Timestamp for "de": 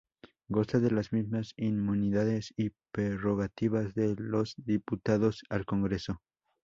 0.79-0.89, 3.93-4.15